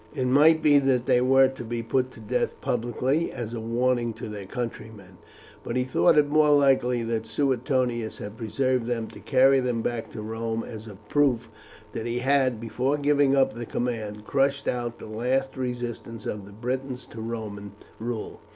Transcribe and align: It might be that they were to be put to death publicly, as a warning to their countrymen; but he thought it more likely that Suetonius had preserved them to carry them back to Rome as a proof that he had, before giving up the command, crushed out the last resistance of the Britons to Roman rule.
It 0.15 0.25
might 0.25 0.63
be 0.63 0.79
that 0.79 1.05
they 1.05 1.21
were 1.21 1.47
to 1.47 1.63
be 1.63 1.83
put 1.83 2.09
to 2.13 2.19
death 2.19 2.59
publicly, 2.59 3.31
as 3.31 3.53
a 3.53 3.59
warning 3.59 4.13
to 4.15 4.29
their 4.29 4.47
countrymen; 4.47 5.19
but 5.63 5.75
he 5.75 5.83
thought 5.83 6.17
it 6.17 6.27
more 6.27 6.49
likely 6.49 7.03
that 7.03 7.27
Suetonius 7.27 8.17
had 8.17 8.35
preserved 8.35 8.87
them 8.87 9.05
to 9.09 9.19
carry 9.19 9.59
them 9.59 9.83
back 9.83 10.09
to 10.13 10.23
Rome 10.23 10.63
as 10.63 10.87
a 10.87 10.95
proof 10.95 11.51
that 11.93 12.07
he 12.07 12.17
had, 12.17 12.59
before 12.59 12.97
giving 12.97 13.35
up 13.35 13.53
the 13.53 13.67
command, 13.67 14.25
crushed 14.25 14.67
out 14.67 14.97
the 14.97 15.05
last 15.05 15.55
resistance 15.55 16.25
of 16.25 16.47
the 16.47 16.51
Britons 16.51 17.05
to 17.11 17.21
Roman 17.21 17.73
rule. 17.99 18.41